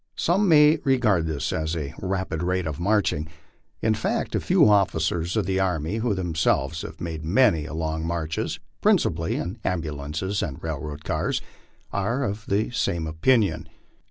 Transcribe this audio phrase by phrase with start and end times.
[0.15, 3.27] Some may regard this as a rapid rate of marching;
[3.83, 8.03] in fact, a few officers of the army who themselves have made many and long
[8.07, 11.39] marches (principally in ambulances and railroad cars)
[11.93, 13.69] are of the same opinion.